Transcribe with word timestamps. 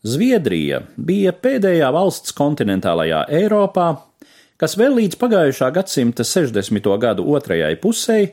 Zviedrija 0.00 0.78
bija 0.96 1.32
pēdējā 1.36 1.90
valsts 1.92 2.32
kontinentālajā 2.32 3.26
Eiropā, 3.36 3.90
kas 4.56 4.72
vēl 4.80 4.94
līdz 4.96 5.18
pagājušā 5.20 5.68
gadsimta 5.76 6.24
60. 6.24 6.88
gadu 7.02 7.26
otrajai 7.28 7.74
pusei 7.82 8.30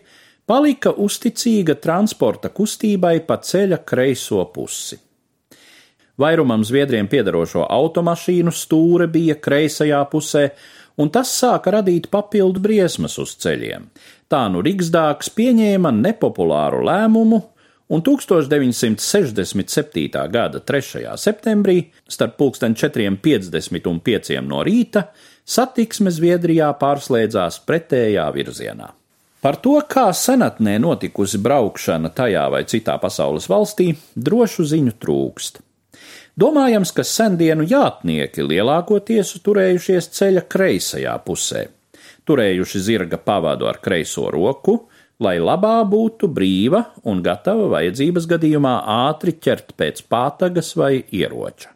palika 0.48 0.94
uzticīga 0.96 1.76
transporta 1.84 2.54
kustībai 2.56 3.20
pa 3.28 3.42
ceļa 3.44 3.82
kreiso 3.84 4.46
pusi. 4.54 4.96
Vairumam 6.18 6.64
zviedriem 6.64 7.10
piedarošo 7.12 7.68
automašīnu 7.68 8.56
stūre 8.56 9.10
bija 9.12 9.36
kreisajā 9.36 10.00
pusē, 10.08 10.46
un 11.04 11.12
tas 11.12 11.36
sāka 11.36 11.76
radīt 11.76 12.08
papildu 12.08 12.64
briesmas 12.64 13.20
uz 13.20 13.36
ceļiem. 13.44 13.92
Tā 14.32 14.46
nu 14.56 14.64
Riksdāks 14.64 15.36
pieņēma 15.36 15.92
nepopulāru 16.00 16.80
lēmumu 16.88 17.44
un 17.88 18.02
1967. 18.02 20.28
gada 20.30 20.60
3. 20.60 21.16
septembrī 21.16 21.92
starp 22.08 22.40
4.50 22.40 23.88
un 23.88 24.00
5 24.04 24.42
no 24.44 24.64
rīta 24.68 25.08
satiksme 25.48 26.12
Zviedrijā 26.12 26.74
pārslēdzās 26.80 27.62
pretējā 27.68 28.28
virzienā. 28.36 28.92
Par 29.42 29.56
to, 29.62 29.82
kā 29.88 30.14
senatnē 30.18 30.80
notikusi 30.82 31.38
braukšana 31.40 32.10
tajā 32.12 32.50
vai 32.52 32.64
citā 32.68 32.98
pasaules 33.00 33.48
valstī, 33.48 33.96
drošu 34.16 34.66
ziņu 34.68 34.92
trūkst. 35.00 35.62
Domājams, 36.38 36.92
ka 36.94 37.04
sendienu 37.08 37.64
jātnieki 37.66 38.44
lielākoties 38.46 39.40
turējušies 39.46 40.10
ceļa 40.14 40.44
kreisajā 40.52 41.16
pusē, 41.26 41.64
turējuši 42.28 42.80
zirga 42.90 43.18
pavadu 43.18 43.70
ar 43.70 43.80
kreiso 43.82 44.28
roku, 44.34 44.90
lai 45.24 45.38
labā 45.42 45.80
būtu 45.90 46.30
brīva 46.30 46.84
un 47.10 47.24
gatava 47.26 47.68
vajadzības 47.74 48.28
gadījumā 48.30 48.76
ātri 49.08 49.34
ķert 49.42 49.74
pēc 49.78 50.04
pātagas 50.12 50.76
vai 50.78 51.02
ieroča. 51.12 51.74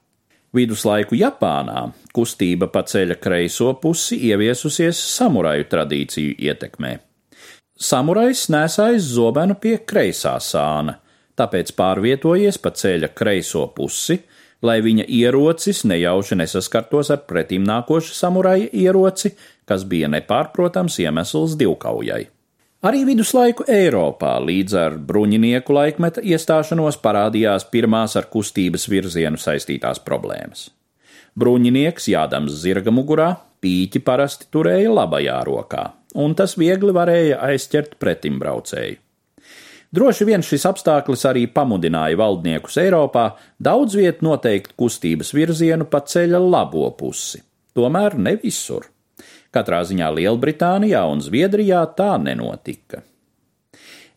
Viduslaiku 0.52 1.16
Japānā 1.16 1.86
kustība 2.14 2.68
pa 2.68 2.84
ceļa 2.84 3.16
kreiso 3.24 3.72
pusi 3.80 4.18
ieviesusies 4.28 5.00
samuraju 5.14 5.68
tradīciju 5.72 6.36
ietekmē. 6.44 6.98
Samurajs 7.82 8.50
nesājas 8.54 9.08
zobenu 9.16 9.56
pie 9.58 9.78
kreisā 9.88 10.36
sāna, 10.44 10.98
tāpēc 11.40 11.72
pārvietojies 11.78 12.60
pa 12.62 12.74
ceļa 12.78 13.10
kreiso 13.16 13.64
pusi, 13.74 14.20
lai 14.62 14.78
viņa 14.86 15.08
ierocis 15.08 15.82
nejauši 15.90 16.38
nesaskartos 16.44 17.10
ar 17.16 17.24
pretim 17.32 17.64
nākošu 17.66 18.14
samuraja 18.14 18.68
ieroci, 18.84 19.34
kas 19.66 19.88
bija 19.88 20.12
nepārprotams 20.12 21.00
iemesls 21.02 21.56
divkaujai. 21.58 22.28
Arī 22.82 23.04
viduslaiku 23.06 23.62
Eiropā 23.70 24.40
līdz 24.42 24.76
ar 24.82 24.96
bruņinieku 25.06 25.74
laikmeta 25.76 26.22
iestāšanos 26.26 26.96
parādījās 27.04 27.68
pirmās 27.70 28.16
ar 28.18 28.26
kustības 28.34 28.88
virzienu 28.90 29.38
saistītās 29.38 30.00
problēmas. 30.02 30.72
Bruņinieks 31.38 32.08
jādams 32.10 32.56
zirga 32.64 32.90
mugurā, 32.90 33.36
pīķi 33.62 34.02
parasti 34.02 34.50
turēja 34.50 34.90
labajā 34.98 35.38
rokā, 35.46 35.84
un 36.26 36.34
tas 36.34 36.58
viegli 36.58 36.96
varēja 36.98 37.38
aizķert 37.52 38.00
pretimbraucēju. 38.02 38.98
Droši 39.94 40.26
vien 40.26 40.42
šis 40.42 40.66
apstākļus 40.72 41.28
arī 41.30 41.46
pamudināja 41.54 42.18
valdniekus 42.18 42.80
Eiropā 42.82 43.28
daudz 43.62 44.00
viet 44.00 44.26
noteikt 44.26 44.74
kustības 44.80 45.36
virzienu 45.38 45.86
pa 45.86 46.02
ceļa 46.02 46.42
labo 46.42 46.90
pusi, 46.98 47.44
tomēr 47.78 48.18
ne 48.18 48.40
visur. 48.42 48.90
Katrā 49.52 49.82
ziņā 49.88 50.10
Lielbritānijā 50.16 51.04
un 51.12 51.24
Zviedrijā 51.24 51.84
tā 51.98 52.16
nenotika. 52.22 53.02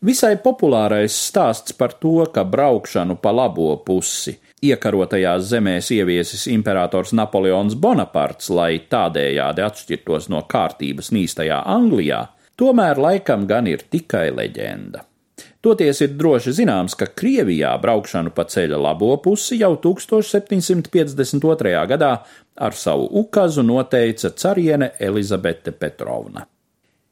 Visai 0.05 0.35
populārais 0.37 1.15
stāsts 1.29 1.73
par 1.73 1.95
to, 1.99 2.27
ka 2.31 2.43
braukšanu 2.45 3.15
pa 3.19 3.31
labo 3.33 3.71
pusi 3.87 4.35
iekarotajās 4.65 5.47
zemēs 5.49 5.89
ieviesis 5.95 6.45
imperators 6.51 7.13
Napoleons 7.15 7.75
Bonaparts, 7.75 8.51
lai 8.53 8.79
tādējādi 8.91 9.65
atšķirtos 9.65 10.29
no 10.33 10.43
kārtības 10.51 11.11
nīstajā 11.15 11.61
Anglijā, 11.75 12.21
tomēr 12.59 13.01
laikam 13.01 13.47
gan 13.49 13.67
ir 13.71 13.85
tikai 13.91 14.29
leģenda. 14.35 15.03
Toties 15.65 15.97
ir 16.05 16.11
droši 16.13 16.51
zināms, 16.59 16.93
ka 16.93 17.07
Krievijā 17.09 17.71
braukšanu 17.81 18.29
pa 18.37 18.43
ceļa 18.45 18.77
labo 18.77 19.07
pusi 19.17 19.57
jau 19.57 19.71
1752. 19.81 21.71
gadā 21.89 22.11
ar 22.67 22.73
savu 22.77 23.07
ukazu 23.21 23.63
noteica 23.65 24.29
cariene 24.37 24.91
Elizabete 25.01 25.71
Petrovna. 25.73 26.45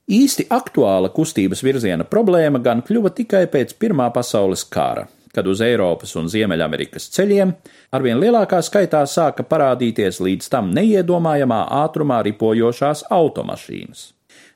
Īsti 0.06 0.46
aktuāla 0.54 1.10
kustības 1.10 1.64
virziena 1.66 2.06
problēma 2.06 2.62
gan 2.62 2.86
kļuva 2.86 3.10
tikai 3.18 3.48
pēc 3.50 3.74
Pirmā 3.82 4.14
pasaules 4.14 4.64
kara, 4.70 5.08
kad 5.34 5.48
uz 5.50 5.62
Eiropas 5.66 6.14
un 6.20 6.30
Ziemeļamerikas 6.30 7.10
ceļiem 7.16 7.58
arvien 7.98 8.22
lielākā 8.22 8.62
skaitā 8.62 9.02
sāka 9.10 9.42
parādīties 9.50 10.22
līdz 10.22 10.50
tam 10.54 10.70
neiedomājamā 10.78 11.64
ātrumā 11.82 12.22
ripojošās 12.30 13.08
automašīnas. 13.10 14.14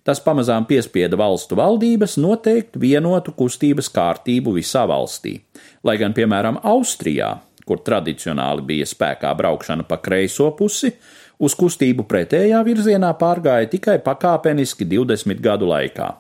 Tas 0.07 0.21
pamazām 0.23 0.63
piespieda 0.69 1.17
valstu 1.19 1.57
valdības 1.59 2.15
noteikt 2.23 2.77
vienotu 2.79 3.33
kustības 3.35 3.89
kārtību 3.91 4.53
visā 4.55 4.85
valstī, 4.87 5.33
lai 5.83 5.97
gan, 5.99 6.15
piemēram, 6.15 6.61
Austrijā, 6.63 7.33
kur 7.67 7.81
tradicionāli 7.83 8.63
bija 8.69 8.87
spēkā 8.87 9.33
braukšana 9.35 9.83
pa 9.89 9.97
kreiso 9.99 10.47
pusi, 10.55 10.93
uz 11.43 11.55
kustību 11.59 12.07
pretējā 12.07 12.61
virzienā 12.63 13.11
pārgāja 13.19 13.67
tikai 13.73 13.97
pakāpeniski 14.05 14.87
20 14.87 15.43
gadu 15.43 15.67
laikā. 15.73 16.13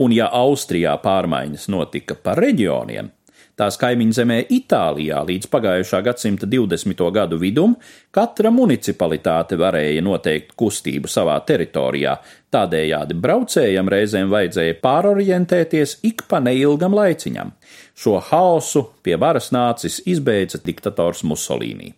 Un 0.00 0.14
ja 0.16 0.30
Austrijā 0.34 0.96
pārmaiņas 1.04 1.68
notika 1.70 2.16
pa 2.18 2.34
reģioniem, 2.38 3.12
Tās 3.54 3.76
kaimiņzemē 3.78 4.40
Itālijā 4.50 5.20
līdz 5.28 5.46
pagājušā 5.52 6.00
gadsimta 6.02 6.46
20. 6.50 7.02
gadu 7.14 7.36
vidum 7.38 7.76
katra 8.14 8.50
municipalitāte 8.50 9.54
varēja 9.60 10.02
noteikt 10.02 10.56
kustību 10.58 11.06
savā 11.10 11.36
teritorijā, 11.46 12.16
tādējādi 12.50 13.14
braucējiem 13.14 13.90
reizēm 13.94 14.32
vajadzēja 14.34 14.80
pārorientēties 14.82 16.00
ik 16.10 16.26
pa 16.26 16.42
neilgam 16.42 16.98
laiciņam. 16.98 17.54
Šo 17.94 18.18
haosu 18.32 18.88
pie 19.06 19.14
varas 19.22 19.52
nācis 19.54 20.00
izbeidza 20.02 20.58
diktators 20.64 21.22
Musolīni. 21.22 21.92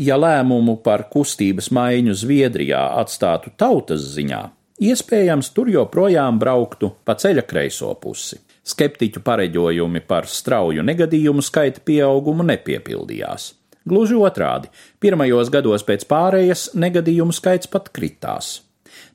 Ja 0.00 0.16
lēmumu 0.16 0.78
par 0.84 1.10
kustības 1.12 1.68
maiņu 1.76 2.16
Zviedrijā 2.16 2.86
atstātu 3.02 3.52
tautas 3.60 4.08
ziņā, 4.16 4.42
iespējams 4.80 5.52
tur 5.52 5.68
joprojām 5.76 6.40
brauktu 6.40 6.94
pa 7.04 7.20
ceļa 7.20 7.44
kreiso 7.44 7.92
pusi. 8.00 8.45
Skeptiķu 8.66 9.20
pareģojumi 9.22 10.00
par 10.10 10.26
strauju 10.26 10.82
negadījumu 10.82 11.42
skaita 11.44 11.84
pieaugumu 11.86 12.42
nepiepildījās. 12.48 13.52
Gluži 13.86 14.16
otrādi, 14.18 14.72
pirmajos 14.98 15.52
gados 15.54 15.84
pēc 15.86 16.02
pārējas 16.10 16.72
negadījumu 16.74 17.34
skaits 17.36 17.70
pat 17.70 17.92
kritās. 17.94 18.48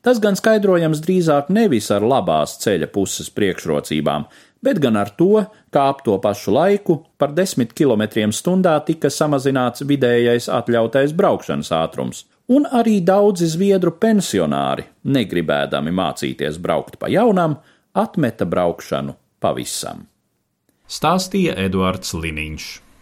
Tas 0.05 0.21
gan 0.23 0.37
skaidrojams 0.39 1.01
drīzāk 1.03 1.49
nevis 1.51 1.89
ar 1.91 2.05
labās 2.07 2.55
ceļa 2.63 2.87
puses 2.95 3.27
priekšrocībām, 3.35 4.23
bet 4.63 4.79
gan 4.79 4.95
ar 5.01 5.11
to, 5.19 5.43
kā 5.73 5.83
ap 5.91 5.99
to 6.05 6.15
pašu 6.23 6.53
laiku 6.55 7.01
par 7.19 7.35
10 7.35 7.75
km/h 7.75 8.77
tika 8.87 9.11
samazināts 9.11 9.83
vidējais 9.83 10.47
atļautais 10.47 11.11
braukšanas 11.17 11.73
ātrums, 11.75 12.23
un 12.47 12.69
arī 12.71 13.01
daudzi 13.03 13.51
zviedru 13.51 13.97
pensionāri, 13.99 14.87
negribēdami 15.03 15.91
mācīties 15.91 16.61
braukt 16.61 16.95
pa 17.03 17.11
jaunam, 17.11 17.59
atmeta 17.91 18.47
braukšanu 18.47 19.17
pavisam. 19.41 20.05
Stāstīja 20.91 21.55
Eduards 21.65 22.13
Liniņš. 22.13 22.69